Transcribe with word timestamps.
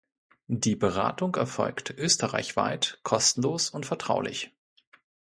Die 0.47 0.75
Beratung 0.75 1.35
erfolgt 1.35 1.91
österreichweit, 1.91 2.99
kostenlos 3.03 3.69
und 3.69 3.85
vertraulich. 3.85 4.51